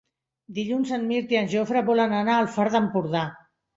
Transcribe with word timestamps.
Dilluns 0.57 0.93
en 0.97 1.03
Mirt 1.11 1.35
i 1.35 1.39
en 1.41 1.51
Jofre 1.53 1.83
volen 1.93 2.17
anar 2.23 2.39
al 2.39 2.51
Far 2.57 2.67
d'Empordà. 2.77 3.27